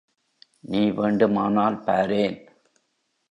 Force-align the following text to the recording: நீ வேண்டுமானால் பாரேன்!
நீ 0.63 0.81
வேண்டுமானால் 0.91 1.77
பாரேன்! 1.87 2.37